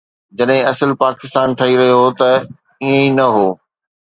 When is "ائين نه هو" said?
2.83-3.47